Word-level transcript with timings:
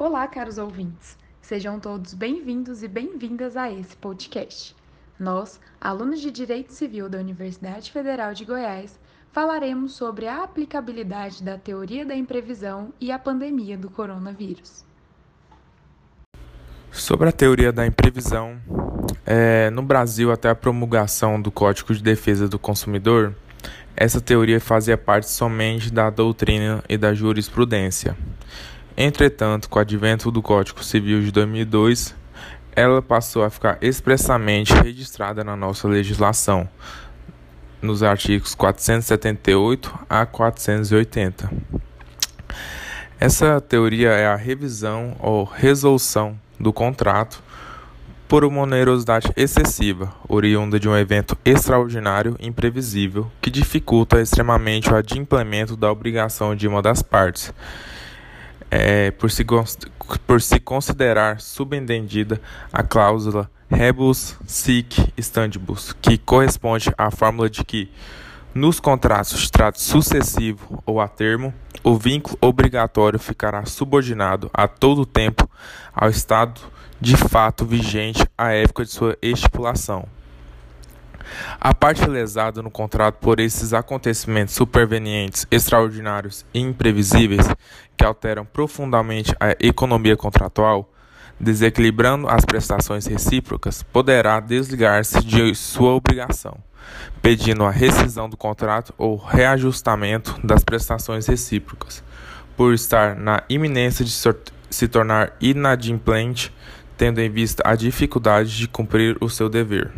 Olá, 0.00 0.26
caros 0.26 0.56
ouvintes. 0.56 1.18
Sejam 1.42 1.78
todos 1.78 2.14
bem-vindos 2.14 2.82
e 2.82 2.88
bem-vindas 2.88 3.54
a 3.54 3.70
esse 3.70 3.94
podcast. 3.94 4.74
Nós, 5.18 5.60
alunos 5.78 6.22
de 6.22 6.30
Direito 6.30 6.72
Civil 6.72 7.06
da 7.06 7.18
Universidade 7.18 7.92
Federal 7.92 8.32
de 8.32 8.46
Goiás, 8.46 8.98
falaremos 9.30 9.92
sobre 9.92 10.26
a 10.26 10.42
aplicabilidade 10.42 11.42
da 11.42 11.58
teoria 11.58 12.06
da 12.06 12.16
imprevisão 12.16 12.94
e 12.98 13.12
a 13.12 13.18
pandemia 13.18 13.76
do 13.76 13.90
coronavírus. 13.90 14.86
Sobre 16.90 17.28
a 17.28 17.32
teoria 17.32 17.70
da 17.70 17.86
imprevisão, 17.86 18.58
é, 19.26 19.68
no 19.68 19.82
Brasil, 19.82 20.32
até 20.32 20.48
a 20.48 20.54
promulgação 20.54 21.38
do 21.38 21.50
Código 21.50 21.92
de 21.92 22.02
Defesa 22.02 22.48
do 22.48 22.58
Consumidor, 22.58 23.34
essa 23.94 24.18
teoria 24.18 24.62
fazia 24.62 24.96
parte 24.96 25.28
somente 25.28 25.92
da 25.92 26.08
doutrina 26.08 26.82
e 26.88 26.96
da 26.96 27.12
jurisprudência. 27.12 28.16
Entretanto, 28.96 29.68
com 29.68 29.78
o 29.78 29.82
advento 29.82 30.30
do 30.30 30.42
Código 30.42 30.82
Civil 30.82 31.22
de 31.22 31.30
2002, 31.30 32.14
ela 32.74 33.00
passou 33.00 33.42
a 33.42 33.50
ficar 33.50 33.78
expressamente 33.80 34.72
registrada 34.72 35.42
na 35.42 35.56
nossa 35.56 35.88
legislação, 35.88 36.68
nos 37.80 38.02
artigos 38.02 38.54
478 38.54 39.98
a 40.08 40.26
480. 40.26 41.50
Essa 43.18 43.60
teoria 43.60 44.10
é 44.10 44.26
a 44.26 44.36
revisão 44.36 45.16
ou 45.18 45.44
resolução 45.44 46.38
do 46.58 46.72
contrato 46.72 47.42
por 48.26 48.44
uma 48.44 48.62
onerosidade 48.62 49.30
excessiva, 49.36 50.14
oriunda 50.28 50.78
de 50.78 50.88
um 50.88 50.96
evento 50.96 51.36
extraordinário 51.44 52.36
e 52.38 52.46
imprevisível 52.46 53.30
que 53.42 53.50
dificulta 53.50 54.20
extremamente 54.20 54.90
o 54.90 54.94
adimplemento 54.94 55.76
da 55.76 55.90
obrigação 55.90 56.54
de 56.54 56.68
uma 56.68 56.80
das 56.80 57.02
partes 57.02 57.52
é, 58.70 59.10
por, 59.10 59.30
se, 59.30 59.44
por 60.26 60.40
se 60.40 60.60
considerar 60.60 61.40
subentendida 61.40 62.40
a 62.72 62.82
cláusula 62.82 63.50
rebus 63.70 64.36
sic 64.46 65.12
stantibus, 65.16 65.92
que 66.00 66.18
corresponde 66.18 66.92
à 66.98 67.10
fórmula 67.10 67.48
de 67.48 67.64
que, 67.64 67.90
nos 68.52 68.80
contratos 68.80 69.40
de 69.40 69.50
trato 69.50 69.80
sucessivo 69.80 70.82
ou 70.84 71.00
a 71.00 71.06
termo, 71.06 71.54
o 71.84 71.96
vínculo 71.96 72.36
obrigatório 72.40 73.18
ficará 73.18 73.64
subordinado 73.64 74.50
a 74.52 74.66
todo 74.66 75.06
tempo 75.06 75.48
ao 75.94 76.10
estado 76.10 76.60
de 77.00 77.16
fato 77.16 77.64
vigente 77.64 78.26
à 78.36 78.52
época 78.52 78.84
de 78.84 78.90
sua 78.90 79.16
estipulação. 79.22 80.04
A 81.60 81.74
parte 81.74 82.06
lesada 82.06 82.62
no 82.62 82.70
contrato 82.70 83.16
por 83.16 83.40
esses 83.40 83.72
acontecimentos 83.72 84.54
supervenientes, 84.54 85.46
extraordinários 85.50 86.44
e 86.52 86.60
imprevisíveis, 86.60 87.46
que 87.96 88.04
alteram 88.04 88.44
profundamente 88.44 89.34
a 89.38 89.50
economia 89.60 90.16
contratual, 90.16 90.90
desequilibrando 91.38 92.28
as 92.28 92.44
prestações 92.44 93.06
recíprocas, 93.06 93.82
poderá 93.82 94.40
desligar-se 94.40 95.24
de 95.24 95.54
sua 95.54 95.92
obrigação, 95.92 96.56
pedindo 97.22 97.64
a 97.64 97.70
rescisão 97.70 98.28
do 98.28 98.36
contrato 98.36 98.92
ou 98.98 99.16
reajustamento 99.16 100.38
das 100.44 100.62
prestações 100.62 101.26
recíprocas, 101.26 102.02
por 102.56 102.74
estar 102.74 103.16
na 103.16 103.42
iminência 103.48 104.04
de 104.04 104.12
se 104.70 104.88
tornar 104.88 105.34
inadimplente, 105.40 106.54
tendo 106.96 107.20
em 107.20 107.30
vista 107.30 107.62
a 107.66 107.74
dificuldade 107.74 108.56
de 108.56 108.68
cumprir 108.68 109.16
o 109.20 109.28
seu 109.30 109.48
dever. 109.48 109.90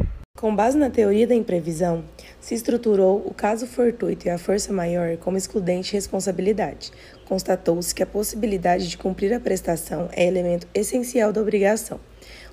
Com 0.42 0.56
base 0.56 0.76
na 0.76 0.90
teoria 0.90 1.24
da 1.24 1.36
imprevisão, 1.36 2.02
se 2.40 2.52
estruturou 2.52 3.22
o 3.24 3.32
caso 3.32 3.64
fortuito 3.64 4.26
e 4.26 4.28
a 4.28 4.36
força 4.36 4.72
maior 4.72 5.16
como 5.18 5.36
excludente 5.36 5.90
de 5.90 5.92
responsabilidade. 5.92 6.90
Constatou-se 7.26 7.94
que 7.94 8.02
a 8.02 8.06
possibilidade 8.06 8.88
de 8.88 8.98
cumprir 8.98 9.32
a 9.32 9.38
prestação 9.38 10.08
é 10.10 10.26
elemento 10.26 10.66
essencial 10.74 11.32
da 11.32 11.40
obrigação. 11.40 12.00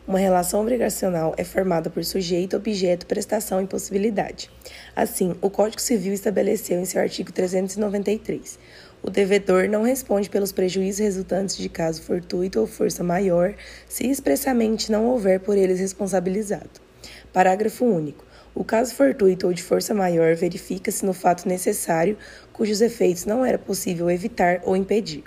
Uma 0.08 0.20
relação 0.20 0.62
obrigacional 0.62 1.34
é 1.36 1.44
formada 1.44 1.90
por 1.90 2.06
sujeito, 2.06 2.56
objeto, 2.56 3.08
prestação 3.08 3.60
e 3.60 3.66
possibilidade. 3.66 4.52
Assim, 4.96 5.36
o 5.42 5.50
Código 5.50 5.82
Civil 5.82 6.14
estabeleceu 6.14 6.80
em 6.80 6.86
seu 6.86 7.02
artigo 7.02 7.32
393: 7.32 8.60
o 9.02 9.10
devedor 9.10 9.68
não 9.68 9.82
responde 9.82 10.30
pelos 10.30 10.52
prejuízos 10.52 11.00
resultantes 11.00 11.58
de 11.58 11.68
caso 11.68 12.04
fortuito 12.04 12.60
ou 12.60 12.68
força 12.68 13.04
maior, 13.04 13.56
se 13.88 14.06
expressamente 14.06 14.92
não 14.92 15.08
houver 15.08 15.40
por 15.40 15.58
eles 15.58 15.80
responsabilizado. 15.80 16.89
Parágrafo 17.34 17.86
único. 17.86 18.26
O 18.56 18.64
caso 18.64 18.96
fortuito 18.96 19.48
ou 19.48 19.54
de 19.54 19.64
força 19.64 19.94
maior 19.94 20.36
verifica-se 20.36 21.06
no 21.06 21.14
fato 21.14 21.48
necessário 21.48 22.18
cujos 22.52 22.82
efeitos 22.82 23.26
não 23.26 23.46
era 23.46 23.58
possível 23.58 24.10
evitar 24.10 24.62
ou 24.64 24.76
impedir. 24.76 25.24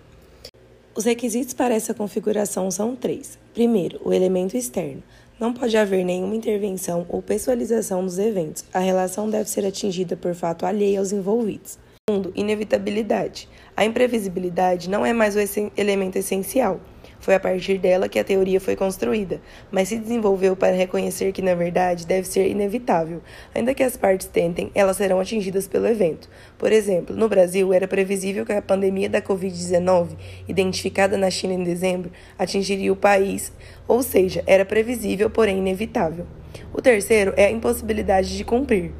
Os 0.94 1.04
requisitos 1.04 1.54
para 1.54 1.74
essa 1.74 1.94
configuração 1.94 2.70
são 2.70 2.94
três. 2.94 3.38
Primeiro, 3.54 4.00
o 4.04 4.12
elemento 4.12 4.56
externo. 4.56 5.02
Não 5.41 5.54
pode 5.54 5.76
haver 5.76 6.04
nenhuma 6.04 6.36
intervenção 6.36 7.06
ou 7.08 7.22
pessoalização 7.22 8.04
dos 8.04 8.18
eventos. 8.18 8.64
A 8.72 8.78
relação 8.78 9.30
deve 9.30 9.48
ser 9.48 9.64
atingida 9.64 10.16
por 10.16 10.34
fato 10.34 10.66
alheio 10.66 11.00
aos 11.00 11.10
envolvidos. 11.10 11.78
Segundo, 12.08 12.30
inevitabilidade. 12.34 13.48
A 13.76 13.84
imprevisibilidade 13.84 14.91
não 14.91 15.06
é 15.06 15.12
mais 15.12 15.34
o 15.34 15.41
elemento 15.76 16.16
essencial. 16.16 16.80
Foi 17.22 17.37
a 17.37 17.41
partir 17.41 17.78
dela 17.78 18.09
que 18.09 18.19
a 18.19 18.25
teoria 18.25 18.60
foi 18.60 18.75
construída, 18.75 19.41
mas 19.71 19.88
se 19.88 19.97
desenvolveu 19.97 20.56
para 20.56 20.75
reconhecer 20.75 21.31
que, 21.31 21.41
na 21.41 21.55
verdade, 21.55 22.05
deve 22.05 22.27
ser 22.27 22.49
inevitável. 22.49 23.22
Ainda 23.55 23.72
que 23.72 23.83
as 23.84 23.97
partes 23.97 24.27
tentem, 24.27 24.72
elas 24.75 24.97
serão 24.97 25.21
atingidas 25.21 25.69
pelo 25.69 25.87
evento. 25.87 26.28
Por 26.59 26.72
exemplo, 26.72 27.15
no 27.15 27.28
Brasil, 27.28 27.72
era 27.72 27.87
previsível 27.87 28.44
que 28.44 28.53
a 28.53 28.60
pandemia 28.60 29.09
da 29.09 29.22
Covid-19, 29.22 30.16
identificada 30.49 31.16
na 31.16 31.31
China 31.31 31.55
em 31.55 31.62
dezembro, 31.62 32.10
atingiria 32.37 32.93
o 32.93 32.97
país, 32.97 33.53
ou 33.87 34.03
seja, 34.03 34.43
era 34.44 34.65
previsível, 34.65 35.31
porém 35.31 35.59
inevitável. 35.59 36.27
O 36.75 36.83
terceiro 36.83 37.34
é 37.37 37.44
a 37.44 37.50
impossibilidade 37.53 38.37
de 38.37 38.43
cumprir. 38.43 38.91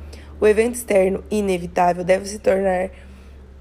O 0.41 0.47
evento 0.47 0.77
externo 0.77 1.25
inevitável 1.29 2.05
deve 2.05 2.29
se 2.29 2.39
tornar 2.39 2.91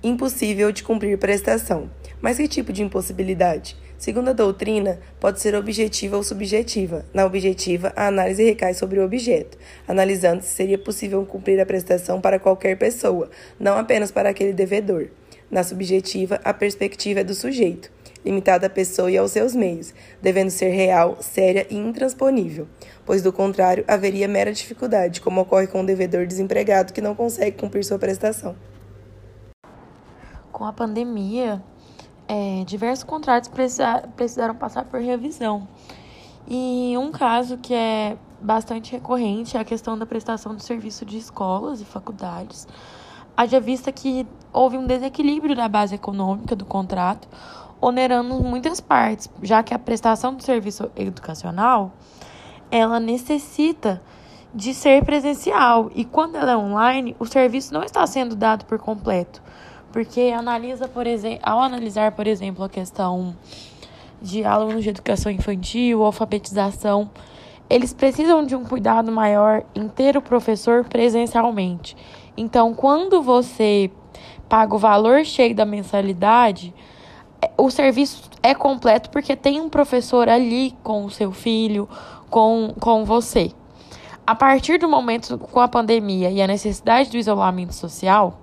impossível 0.04 0.72
de 0.72 0.84
cumprir 0.84 1.18
prestação. 1.18 1.90
Mas 2.22 2.38
que 2.38 2.48
tipo 2.48 2.72
de 2.72 2.84
impossibilidade? 2.84 3.76
Segundo 4.02 4.30
a 4.30 4.34
doutrina, 4.34 5.00
pode 5.20 5.40
ser 5.40 5.54
objetiva 5.54 6.18
ou 6.18 6.24
subjetiva. 6.24 7.06
Na 7.14 7.24
objetiva, 7.24 7.94
a 7.96 8.08
análise 8.08 8.44
recai 8.44 8.74
sobre 8.74 9.00
o 9.00 9.06
objeto, 9.06 9.60
analisando 9.88 10.42
se 10.42 10.50
seria 10.50 10.80
possível 10.80 11.24
cumprir 11.24 11.62
a 11.62 11.68
prestação 11.68 12.20
para 12.20 12.40
qualquer 12.40 12.80
pessoa, 12.80 13.30
não 13.60 13.78
apenas 13.78 14.12
para 14.12 14.32
aquele 14.32 14.54
devedor. 14.54 15.10
Na 15.52 15.64
subjetiva, 15.64 16.42
a 16.44 16.52
perspectiva 16.52 17.20
é 17.20 17.24
do 17.24 17.36
sujeito, 17.36 17.92
limitada 18.26 18.66
à 18.66 18.70
pessoa 18.72 19.12
e 19.12 19.20
aos 19.20 19.34
seus 19.34 19.54
meios, 19.54 19.94
devendo 20.20 20.50
ser 20.50 20.70
real, 20.70 21.20
séria 21.22 21.68
e 21.70 21.78
intransponível, 21.78 22.68
pois 23.06 23.22
do 23.22 23.32
contrário 23.32 23.86
haveria 23.88 24.28
mera 24.28 24.52
dificuldade, 24.52 25.22
como 25.22 25.42
ocorre 25.42 25.68
com 25.68 25.82
um 25.82 25.86
devedor 25.86 26.26
desempregado 26.26 26.92
que 26.92 27.02
não 27.02 27.14
consegue 27.14 27.56
cumprir 27.56 27.86
sua 27.86 28.00
prestação. 28.00 28.56
Com 30.52 30.66
a 30.66 30.74
pandemia, 30.74 31.62
é, 32.32 32.64
diversos 32.64 33.04
contratos 33.04 33.50
precisa, 33.50 34.08
precisaram 34.16 34.56
passar 34.56 34.86
por 34.86 35.02
revisão. 35.02 35.68
E 36.48 36.96
um 36.98 37.12
caso 37.12 37.58
que 37.58 37.74
é 37.74 38.18
bastante 38.40 38.94
recorrente 38.94 39.58
é 39.58 39.60
a 39.60 39.66
questão 39.66 39.98
da 39.98 40.06
prestação 40.06 40.56
do 40.56 40.64
serviço 40.64 41.04
de 41.06 41.18
escolas 41.18 41.82
e 41.82 41.86
faculdades. 41.86 42.66
Haja 43.36 43.60
vista 43.60 43.92
que 43.92 44.26
houve 44.54 44.78
um 44.78 44.88
desequilíbrio 44.88 45.58
da 45.58 45.68
base 45.68 45.96
econômica 45.96 46.56
do 46.56 46.64
contrato, 46.64 47.28
onerando 47.82 48.42
muitas 48.42 48.80
partes, 48.80 49.30
já 49.44 49.62
que 49.62 49.74
a 49.74 49.80
prestação 49.80 50.34
do 50.34 50.42
serviço 50.42 50.90
educacional 50.96 51.92
ela 52.72 52.98
necessita 52.98 54.02
de 54.56 54.74
ser 54.74 55.04
presencial 55.04 55.92
e 55.94 56.06
quando 56.06 56.38
ela 56.38 56.54
é 56.54 56.58
online, 56.58 57.14
o 57.20 57.26
serviço 57.26 57.74
não 57.74 57.84
está 57.84 58.08
sendo 58.08 58.38
dado 58.38 58.64
por 58.64 58.80
completo 58.80 59.42
porque 59.92 60.34
analisa, 60.36 60.88
por 60.88 61.06
exemplo, 61.06 61.40
ao 61.44 61.60
analisar, 61.60 62.12
por 62.12 62.28
exemplo, 62.28 62.64
a 62.64 62.70
questão 62.70 63.36
de 64.22 64.44
alunos 64.44 64.84
de 64.84 64.90
educação 64.90 65.32
infantil, 65.32 66.04
alfabetização, 66.04 67.10
eles 67.70 67.94
precisam 67.94 68.46
de 68.46 68.56
um 68.56 68.64
cuidado 68.64 69.12
maior 69.12 69.64
em 69.74 69.88
ter 69.88 70.18
o 70.18 70.22
professor 70.22 70.84
presencialmente. 70.84 71.96
Então, 72.36 72.74
quando 72.74 73.22
você 73.22 73.90
paga 74.48 74.76
o 74.76 74.78
valor 74.78 75.24
cheio 75.26 75.56
da 75.56 75.66
mensalidade, 75.66 76.74
o 77.58 77.72
serviço 77.72 78.30
é 78.44 78.54
completo 78.54 79.10
porque 79.10 79.36
tem 79.36 79.60
um 79.62 79.70
professor 79.70 80.28
ali 80.30 80.76
com 80.84 81.06
o 81.06 81.10
seu 81.10 81.32
filho, 81.32 81.88
com, 82.30 82.74
com 82.80 83.06
você. 83.06 83.52
A 84.28 84.36
partir 84.36 84.78
do 84.78 84.88
momento 84.88 85.38
com 85.38 85.60
a 85.60 85.68
pandemia 85.68 86.30
e 86.30 86.42
a 86.42 86.48
necessidade 86.48 87.10
do 87.10 87.18
isolamento 87.18 87.74
social, 87.74 88.38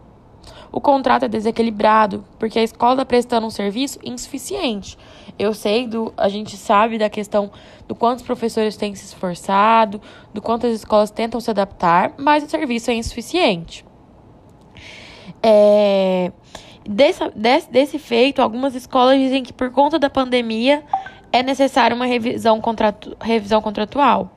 o 0.70 0.80
contrato 0.80 1.24
é 1.24 1.28
desequilibrado, 1.28 2.24
porque 2.38 2.58
a 2.58 2.62
escola 2.62 2.94
está 2.94 3.04
prestando 3.04 3.46
um 3.46 3.50
serviço 3.50 3.98
insuficiente. 4.04 4.98
Eu 5.38 5.54
sei, 5.54 5.86
do, 5.86 6.12
a 6.16 6.28
gente 6.28 6.56
sabe 6.56 6.98
da 6.98 7.08
questão 7.08 7.50
do 7.86 7.94
quanto 7.94 8.18
os 8.18 8.24
professores 8.26 8.76
têm 8.76 8.94
se 8.94 9.04
esforçado, 9.04 10.00
do 10.34 10.42
quanto 10.42 10.66
as 10.66 10.74
escolas 10.74 11.10
tentam 11.10 11.40
se 11.40 11.50
adaptar, 11.50 12.12
mas 12.18 12.42
o 12.44 12.48
serviço 12.48 12.90
é 12.90 12.94
insuficiente. 12.94 13.84
É, 15.42 16.32
Desse, 16.88 17.30
desse, 17.36 17.70
desse 17.70 17.98
feito, 17.98 18.40
algumas 18.40 18.74
escolas 18.74 19.18
dizem 19.18 19.42
que 19.42 19.52
por 19.52 19.70
conta 19.70 19.98
da 19.98 20.08
pandemia 20.08 20.82
é 21.30 21.42
necessária 21.42 21.94
uma 21.94 22.06
revisão, 22.06 22.62
contratu, 22.62 23.14
revisão 23.20 23.60
contratual. 23.60 24.30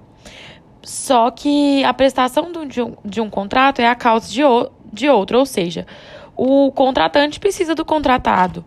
Só 0.84 1.32
que 1.32 1.82
a 1.86 1.94
prestação 1.94 2.52
de 2.68 2.82
um, 2.82 2.94
de 3.06 3.22
um 3.22 3.30
contrato 3.30 3.80
é 3.80 3.88
a 3.88 3.96
causa 3.96 4.30
de, 4.30 4.44
o, 4.44 4.70
de 4.92 5.08
outro, 5.08 5.40
ou 5.40 5.46
seja, 5.46 5.88
o 6.44 6.72
contratante 6.72 7.40
precisa 7.40 7.76
do 7.76 7.86
contratado. 7.86 8.66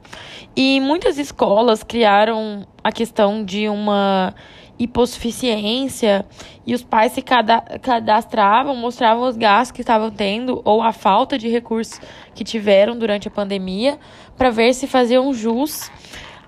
E 0.54 0.78
muitas 0.78 1.18
escolas 1.18 1.82
criaram 1.82 2.64
a 2.84 2.92
questão 2.92 3.44
de 3.44 3.68
uma 3.68 4.32
hipossuficiência 4.78 6.24
e 6.64 6.72
os 6.72 6.84
pais 6.84 7.10
se 7.10 7.20
cadastravam, 7.20 8.76
mostravam 8.76 9.28
os 9.28 9.36
gastos 9.36 9.72
que 9.72 9.80
estavam 9.80 10.08
tendo 10.08 10.62
ou 10.64 10.80
a 10.82 10.92
falta 10.92 11.36
de 11.36 11.48
recursos 11.48 12.00
que 12.32 12.44
tiveram 12.44 12.96
durante 12.96 13.26
a 13.26 13.30
pandemia 13.30 13.98
para 14.36 14.50
ver 14.50 14.72
se 14.72 14.86
faziam 14.86 15.34
jus 15.34 15.90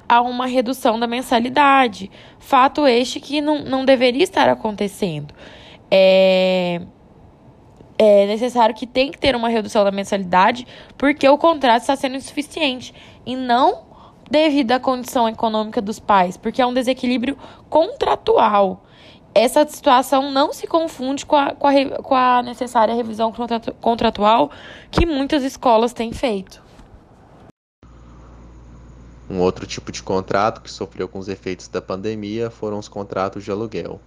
a 0.08 0.20
uma 0.20 0.46
redução 0.46 0.96
da 0.96 1.08
mensalidade. 1.08 2.08
Fato 2.38 2.86
este 2.86 3.18
que 3.18 3.40
não, 3.40 3.64
não 3.64 3.84
deveria 3.84 4.22
estar 4.22 4.48
acontecendo. 4.48 5.34
É, 5.90 6.82
é 7.98 8.26
necessário 8.26 8.74
que 8.74 8.86
tem 8.86 9.10
que 9.10 9.18
ter 9.18 9.34
uma 9.34 9.48
redução 9.48 9.84
da 9.84 9.90
mensalidade 9.90 10.66
porque 10.98 11.28
o 11.28 11.38
contrato 11.38 11.82
está 11.82 11.96
sendo 11.96 12.16
insuficiente 12.16 12.94
e 13.24 13.34
não 13.36 13.86
devido 14.30 14.72
à 14.72 14.80
condição 14.80 15.28
econômica 15.28 15.80
dos 15.80 15.98
pais, 15.98 16.36
porque 16.36 16.60
é 16.60 16.66
um 16.66 16.74
desequilíbrio 16.74 17.36
contratual. 17.68 18.84
Essa 19.34 19.66
situação 19.66 20.30
não 20.30 20.52
se 20.52 20.66
confunde 20.66 21.26
com 21.26 21.36
a, 21.36 21.54
com 21.54 21.66
a, 21.68 21.72
com 22.02 22.14
a 22.14 22.42
necessária 22.42 22.94
revisão 22.94 23.32
contratual 23.80 24.50
que 24.90 25.04
muitas 25.04 25.42
escolas 25.42 25.92
têm 25.92 26.12
feito. 26.12 26.64
Um 29.28 29.40
outro 29.40 29.66
tipo 29.66 29.90
de 29.90 30.02
contrato 30.02 30.60
que 30.60 30.70
sofreu 30.70 31.08
com 31.08 31.18
os 31.18 31.28
efeitos 31.28 31.68
da 31.68 31.82
pandemia 31.82 32.48
foram 32.48 32.78
os 32.78 32.88
contratos 32.88 33.44
de 33.44 33.50
aluguel, 33.50 34.00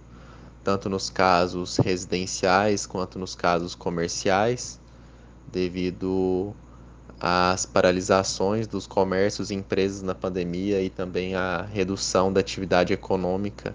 tanto 0.62 0.88
nos 0.88 1.10
casos 1.10 1.76
residenciais 1.76 2.86
quanto 2.86 3.18
nos 3.18 3.34
casos 3.34 3.74
comerciais, 3.74 4.78
devido 5.50 6.54
às 7.18 7.66
paralisações 7.66 8.66
dos 8.66 8.86
comércios 8.86 9.50
e 9.50 9.54
empresas 9.54 10.02
na 10.02 10.14
pandemia 10.14 10.82
e 10.82 10.90
também 10.90 11.34
a 11.34 11.62
redução 11.62 12.32
da 12.32 12.40
atividade 12.40 12.92
econômica 12.92 13.74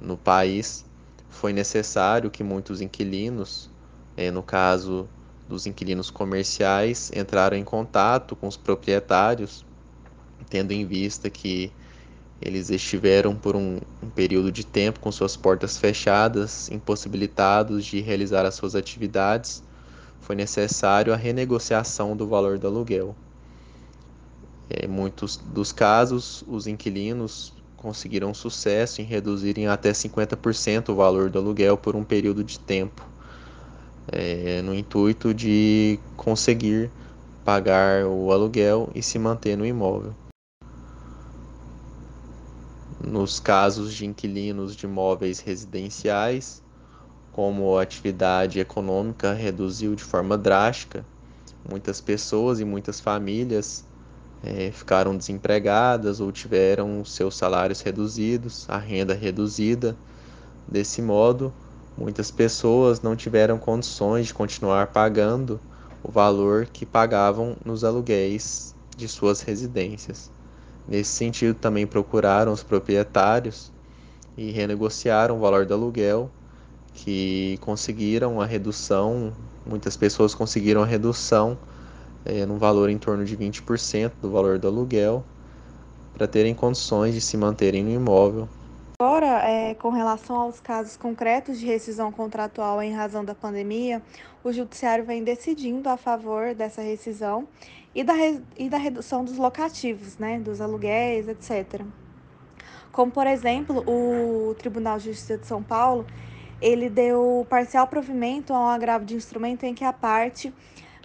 no 0.00 0.16
país, 0.16 0.84
foi 1.28 1.52
necessário 1.52 2.30
que 2.30 2.42
muitos 2.42 2.80
inquilinos, 2.80 3.70
eh, 4.16 4.30
no 4.30 4.42
caso 4.42 5.08
dos 5.48 5.66
inquilinos 5.66 6.10
comerciais, 6.10 7.10
entraram 7.14 7.56
em 7.56 7.64
contato 7.64 8.34
com 8.34 8.46
os 8.46 8.56
proprietários 8.56 9.64
tendo 10.48 10.72
em 10.72 10.86
vista 10.86 11.28
que 11.28 11.72
eles 12.40 12.70
estiveram 12.70 13.34
por 13.34 13.56
um, 13.56 13.78
um, 14.02 14.10
período 14.10 14.52
de 14.52 14.64
tempo 14.64 15.00
com 15.00 15.10
suas 15.10 15.36
portas 15.36 15.78
fechadas, 15.78 16.70
impossibilitados 16.70 17.84
de 17.84 18.00
realizar 18.00 18.44
as 18.44 18.54
suas 18.54 18.74
atividades, 18.74 19.62
foi 20.20 20.36
necessário 20.36 21.12
a 21.12 21.16
renegociação 21.16 22.16
do 22.16 22.26
valor 22.26 22.58
do 22.58 22.66
aluguel. 22.66 23.14
Em 24.68 24.88
muitos 24.88 25.36
dos 25.36 25.72
casos, 25.72 26.44
os 26.46 26.66
inquilinos 26.66 27.52
conseguiram 27.76 28.34
sucesso 28.34 29.00
em 29.00 29.04
reduzirem 29.04 29.68
até 29.68 29.92
50% 29.92 30.88
o 30.88 30.94
valor 30.94 31.30
do 31.30 31.38
aluguel 31.38 31.76
por 31.76 31.94
um 31.94 32.02
período 32.02 32.42
de 32.42 32.58
tempo, 32.58 33.06
é, 34.10 34.60
no 34.62 34.74
intuito 34.74 35.32
de 35.32 35.98
conseguir 36.16 36.90
pagar 37.44 38.04
o 38.04 38.32
aluguel 38.32 38.90
e 38.94 39.02
se 39.02 39.18
manter 39.18 39.56
no 39.56 39.64
imóvel. 39.64 40.12
Nos 43.06 43.38
casos 43.38 43.94
de 43.94 44.04
inquilinos 44.04 44.74
de 44.74 44.84
imóveis 44.84 45.38
residenciais, 45.38 46.60
como 47.30 47.78
a 47.78 47.82
atividade 47.82 48.58
econômica 48.58 49.32
reduziu 49.32 49.94
de 49.94 50.02
forma 50.02 50.36
drástica, 50.36 51.06
muitas 51.70 52.00
pessoas 52.00 52.58
e 52.58 52.64
muitas 52.64 52.98
famílias 52.98 53.84
é, 54.42 54.72
ficaram 54.72 55.16
desempregadas 55.16 56.18
ou 56.18 56.32
tiveram 56.32 57.04
seus 57.04 57.36
salários 57.36 57.80
reduzidos, 57.80 58.68
a 58.68 58.76
renda 58.76 59.14
reduzida. 59.14 59.96
Desse 60.66 61.00
modo, 61.00 61.52
muitas 61.96 62.32
pessoas 62.32 63.00
não 63.02 63.14
tiveram 63.14 63.56
condições 63.56 64.26
de 64.26 64.34
continuar 64.34 64.88
pagando 64.88 65.60
o 66.02 66.10
valor 66.10 66.66
que 66.66 66.84
pagavam 66.84 67.56
nos 67.64 67.84
aluguéis 67.84 68.74
de 68.96 69.06
suas 69.06 69.42
residências. 69.42 70.34
Nesse 70.88 71.10
sentido, 71.10 71.54
também 71.54 71.86
procuraram 71.86 72.52
os 72.52 72.62
proprietários 72.62 73.72
e 74.36 74.50
renegociaram 74.50 75.36
o 75.36 75.40
valor 75.40 75.66
do 75.66 75.74
aluguel, 75.74 76.30
que 76.94 77.58
conseguiram 77.60 78.40
a 78.40 78.46
redução, 78.46 79.32
muitas 79.66 79.96
pessoas 79.96 80.34
conseguiram 80.34 80.82
a 80.82 80.86
redução 80.86 81.58
é, 82.24 82.46
no 82.46 82.56
valor 82.56 82.88
em 82.88 82.98
torno 82.98 83.24
de 83.24 83.36
20% 83.36 84.12
do 84.22 84.30
valor 84.30 84.58
do 84.58 84.68
aluguel, 84.68 85.24
para 86.14 86.26
terem 86.26 86.54
condições 86.54 87.14
de 87.14 87.20
se 87.20 87.36
manterem 87.36 87.84
no 87.84 87.90
imóvel. 87.90 88.48
Agora, 88.98 89.46
é, 89.46 89.74
com 89.74 89.90
relação 89.90 90.36
aos 90.36 90.58
casos 90.58 90.96
concretos 90.96 91.60
de 91.60 91.66
rescisão 91.66 92.10
contratual 92.10 92.82
em 92.82 92.94
razão 92.94 93.22
da 93.22 93.34
pandemia, 93.34 94.00
o 94.42 94.50
Judiciário 94.50 95.04
vem 95.04 95.22
decidindo 95.22 95.86
a 95.90 95.98
favor 95.98 96.54
dessa 96.54 96.80
rescisão 96.80 97.46
e 97.94 98.02
da, 98.02 98.14
e 98.56 98.70
da 98.70 98.78
redução 98.78 99.22
dos 99.22 99.36
locativos, 99.36 100.16
né, 100.16 100.40
dos 100.40 100.62
aluguéis, 100.62 101.28
etc. 101.28 101.82
Como, 102.90 103.12
por 103.12 103.26
exemplo, 103.26 103.84
o 103.86 104.54
Tribunal 104.54 104.96
de 104.96 105.10
Justiça 105.10 105.36
de 105.36 105.46
São 105.46 105.62
Paulo, 105.62 106.06
ele 106.58 106.88
deu 106.88 107.46
parcial 107.50 107.86
provimento 107.86 108.54
a 108.54 108.58
um 108.58 108.68
agravo 108.68 109.04
de 109.04 109.14
instrumento 109.14 109.64
em 109.64 109.74
que 109.74 109.84
a 109.84 109.92
parte 109.92 110.54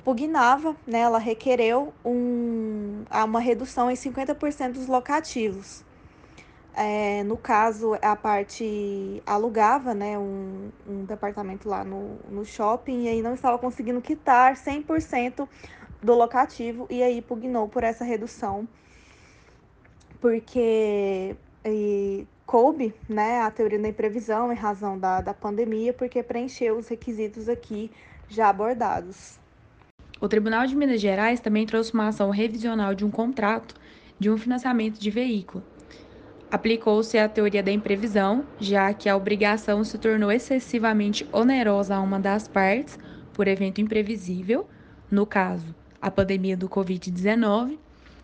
pugnava, 0.02 0.78
né, 0.88 1.00
ela 1.00 1.20
requereu 1.20 1.94
um, 2.06 3.04
uma 3.12 3.42
redução 3.42 3.92
em 3.92 3.96
50% 3.96 4.72
dos 4.72 4.88
locativos. 4.88 5.84
É, 6.74 7.24
no 7.24 7.36
caso, 7.36 7.98
a 8.02 8.16
parte 8.16 9.22
alugava 9.26 9.94
né, 9.94 10.18
um, 10.18 10.70
um 10.88 11.04
departamento 11.04 11.68
lá 11.68 11.84
no, 11.84 12.18
no 12.30 12.46
shopping 12.46 13.04
e 13.04 13.08
aí 13.10 13.22
não 13.22 13.34
estava 13.34 13.58
conseguindo 13.58 14.02
quitar 14.02 14.56
100% 14.56 15.48
do 16.02 16.16
locativo 16.16 16.88
e 16.90 17.04
aí 17.04 17.22
pugnou 17.22 17.68
por 17.68 17.84
essa 17.84 18.04
redução, 18.06 18.68
porque 20.20 21.36
e, 21.66 22.26
coube 22.46 22.94
né, 23.08 23.42
a 23.42 23.52
teoria 23.52 23.80
da 23.80 23.90
imprevisão 23.90 24.52
em 24.52 24.56
razão 24.56 24.98
da, 24.98 25.22
da 25.22 25.34
pandemia, 25.34 25.94
porque 25.94 26.24
preencheu 26.24 26.78
os 26.78 26.88
requisitos 26.88 27.48
aqui 27.48 27.92
já 28.28 28.50
abordados. 28.50 29.40
O 30.20 30.28
Tribunal 30.28 30.66
de 30.68 30.76
Minas 30.76 31.02
Gerais 31.02 31.40
também 31.40 31.66
trouxe 31.66 31.94
uma 31.94 32.08
ação 32.08 32.30
revisional 32.30 32.94
de 32.94 33.06
um 33.06 33.12
contrato 33.12 33.76
de 34.20 34.30
um 34.30 34.38
financiamento 34.38 35.00
de 35.00 35.10
veículo. 35.10 35.64
Aplicou-se 36.52 37.18
a 37.18 37.30
teoria 37.30 37.64
da 37.64 37.72
imprevisão, 37.72 38.46
já 38.60 38.94
que 38.94 39.08
a 39.08 39.16
obrigação 39.16 39.86
se 39.86 39.98
tornou 39.98 40.30
excessivamente 40.30 41.26
onerosa 41.32 41.96
a 41.96 42.02
uma 42.02 42.20
das 42.20 42.46
partes 42.46 43.00
por 43.34 43.48
evento 43.48 43.80
imprevisível, 43.80 44.68
no 45.10 45.26
caso, 45.26 45.74
a 46.02 46.12
pandemia 46.12 46.58
do 46.58 46.68
Covid-19, 46.68 47.78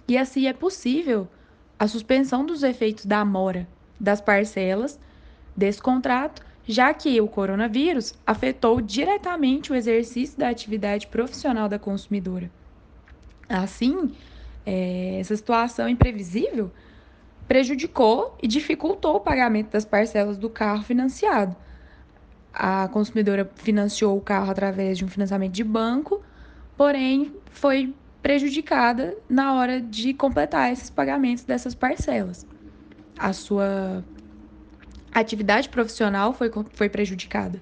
e 0.10 0.17
assim 0.17 0.46
é 0.46 0.51
possível 0.51 1.25
a 1.79 1.88
suspensão 1.88 2.46
dos 2.46 2.63
efeitos 2.63 3.05
da 3.05 3.24
mora 3.24 3.65
das 3.98 4.19
parcelas 4.19 5.00
desse 5.55 5.81
contrato, 5.81 6.41
já 6.67 6.93
que 6.93 7.22
o 7.22 7.29
coronavírus 7.29 8.13
afetou 8.25 8.81
diretamente 8.81 9.72
o 9.72 9.75
exercício 9.75 10.38
da 10.38 10.50
atividade 10.50 11.07
profissional 11.07 11.69
da 11.69 11.79
consumidora. 11.79 12.51
Assim, 13.48 14.12
é, 14.65 15.17
essa 15.22 15.36
situação 15.38 15.88
imprevisível 15.88 16.69
prejudicou 17.48 18.38
e 18.42 18.48
dificultou 18.48 19.16
o 19.16 19.20
pagamento 19.20 19.72
das 19.72 19.86
parcelas 19.86 20.38
do 20.38 20.50
carro 20.50 20.84
financiado. 20.84 21.56
A 22.54 22.88
consumidora 22.89 23.50
financiou 23.56 24.18
o 24.18 24.22
carro 24.22 24.51
através 24.51 24.98
de 24.98 25.06
um 25.06 25.08
financiamento 25.08 25.54
de 25.54 25.63
banco, 25.63 26.22
porém 26.75 27.34
foi 27.51 27.94
prejudicada 28.22 29.16
na 29.30 29.54
hora 29.54 29.80
de 29.80 30.13
completar 30.13 30.72
esses 30.72 30.89
pagamentos 30.89 31.44
dessas 31.44 31.74
parcelas. 31.74 32.46
A 33.18 33.32
sua 33.32 34.04
atividade 35.13 35.70
profissional 35.70 36.34
foi, 36.34 36.51
foi 36.74 36.89
prejudicada. 36.89 37.62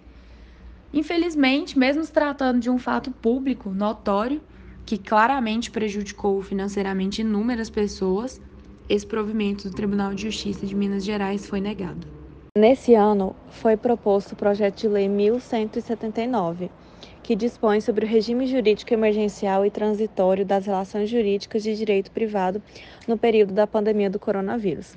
Infelizmente, 0.94 1.78
mesmo 1.78 2.04
se 2.04 2.12
tratando 2.12 2.60
de 2.60 2.70
um 2.70 2.80
fato 2.80 3.12
público, 3.12 3.70
notório, 3.70 4.42
que 4.86 4.98
claramente 4.98 5.70
prejudicou 5.70 6.42
financeiramente 6.42 7.22
inúmeras 7.22 7.70
pessoas, 7.70 8.42
esse 8.90 9.06
provimento 9.06 9.70
do 9.70 9.76
Tribunal 9.76 10.14
de 10.14 10.24
Justiça 10.24 10.66
de 10.66 10.76
Minas 10.76 11.04
Gerais 11.04 11.48
foi 11.48 11.60
negado. 11.60 12.06
Nesse 12.58 12.94
ano, 12.94 13.36
foi 13.50 13.76
proposto 13.76 14.32
o 14.32 14.36
projeto 14.36 14.78
de 14.78 14.88
lei 14.88 15.10
1179, 15.10 16.70
que 17.22 17.36
dispõe 17.36 17.82
sobre 17.82 18.06
o 18.06 18.08
regime 18.08 18.48
jurídico 18.48 18.94
emergencial 18.94 19.66
e 19.66 19.72
transitório 19.72 20.46
das 20.46 20.66
relações 20.66 21.10
jurídicas 21.10 21.64
de 21.64 21.76
direito 21.76 22.12
privado 22.12 22.62
no 23.08 23.18
período 23.18 23.54
da 23.54 23.68
pandemia 23.68 24.10
do 24.10 24.20
coronavírus. 24.20 24.96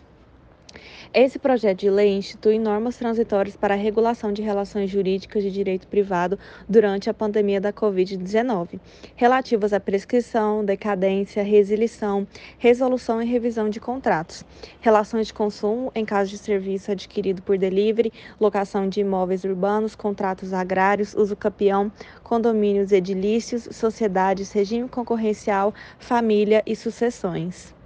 Esse 1.12 1.38
projeto 1.38 1.80
de 1.80 1.90
lei 1.90 2.16
institui 2.16 2.58
normas 2.58 2.96
transitórias 2.96 3.56
para 3.56 3.74
a 3.74 3.76
regulação 3.76 4.32
de 4.32 4.42
relações 4.42 4.90
jurídicas 4.90 5.42
de 5.42 5.50
direito 5.50 5.86
privado 5.88 6.38
durante 6.68 7.08
a 7.08 7.14
pandemia 7.14 7.60
da 7.60 7.72
Covid-19, 7.72 8.78
relativas 9.16 9.72
à 9.72 9.80
prescrição, 9.80 10.64
decadência, 10.64 11.42
resilição, 11.42 12.26
resolução 12.58 13.22
e 13.22 13.26
revisão 13.26 13.70
de 13.70 13.80
contratos, 13.80 14.44
relações 14.80 15.28
de 15.28 15.34
consumo 15.34 15.90
em 15.94 16.04
caso 16.04 16.30
de 16.30 16.38
serviço 16.38 16.92
adquirido 16.92 17.42
por 17.42 17.56
delivery, 17.56 18.12
locação 18.38 18.88
de 18.88 19.00
imóveis 19.00 19.44
urbanos, 19.44 19.94
contratos 19.94 20.52
agrários, 20.52 21.14
uso 21.14 21.34
capião, 21.34 21.90
condomínios 22.22 22.92
edilícios, 22.92 23.68
sociedades, 23.72 24.52
regime 24.52 24.88
concorrencial, 24.88 25.72
família 25.98 26.62
e 26.66 26.76
sucessões. 26.76 27.77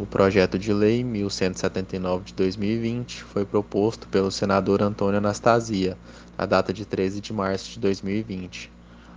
O 0.00 0.06
projeto 0.06 0.58
de 0.58 0.72
lei 0.72 1.04
1179 1.04 2.24
de 2.24 2.32
2020 2.32 3.22
foi 3.22 3.44
proposto 3.44 4.08
pelo 4.08 4.30
senador 4.30 4.80
Antônio 4.80 5.18
Anastasia, 5.18 5.94
na 6.38 6.46
data 6.46 6.72
de 6.72 6.86
13 6.86 7.20
de 7.20 7.34
março 7.34 7.72
de 7.72 7.80
2020. 7.80 8.72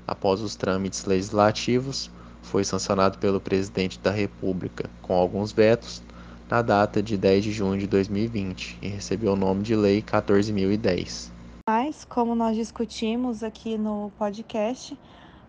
Após 0.05 0.41
os 0.41 0.57
trâmites 0.57 1.05
legislativos, 1.05 2.11
foi 2.41 2.65
sancionado 2.65 3.17
pelo 3.17 3.39
presidente 3.39 3.97
da 3.97 4.11
República, 4.11 4.89
com 5.01 5.13
alguns 5.13 5.53
vetos, 5.53 6.03
na 6.49 6.61
data 6.61 7.01
de 7.01 7.15
10 7.15 7.45
de 7.45 7.53
junho 7.53 7.79
de 7.79 7.87
2020 7.87 8.77
e 8.81 8.89
recebeu 8.89 9.31
o 9.31 9.37
nome 9.37 9.63
de 9.63 9.77
Lei 9.77 10.01
14010. 10.01 11.31
Mas, 11.65 12.03
como 12.03 12.35
nós 12.35 12.57
discutimos 12.57 13.41
aqui 13.41 13.77
no 13.77 14.11
podcast, 14.19 14.99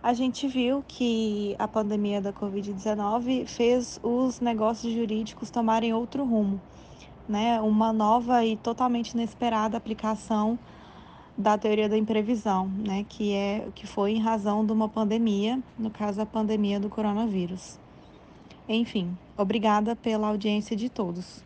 a 0.05 0.13
gente 0.13 0.47
viu 0.47 0.85
que 0.87 1.57
a 1.59 1.67
pandemia 1.67 2.21
da 2.21 2.31
Covid-19 2.31 3.47
fez 3.47 3.99
os 4.03 4.39
negócios 4.39 4.93
jurídicos 4.93 5.49
tomarem 5.49 5.95
outro 5.95 6.27
rumo, 6.27 6.61
né? 7.27 7.59
Uma 7.63 7.91
nova 7.91 8.45
e 8.45 8.55
totalmente 8.55 9.13
inesperada 9.13 9.79
aplicação 9.79 10.59
da 11.39 11.57
teoria 11.57 11.89
da 11.89 11.97
imprevisão, 11.97 12.69
né? 12.69 13.07
Que 13.09 13.33
é 13.33 13.67
que 13.75 13.87
foi 13.87 14.13
em 14.13 14.21
razão 14.21 14.63
de 14.63 14.73
uma 14.73 14.91
pandemia, 14.91 15.59
no 15.79 15.89
caso 15.89 16.21
a 16.21 16.27
pandemia 16.27 16.79
do 16.79 16.91
coronavírus. 16.91 17.81
Enfim, 18.69 19.17
obrigada 19.39 19.97
pela 19.97 20.29
audiência 20.29 20.77
de 20.77 20.91
todos. 20.91 21.43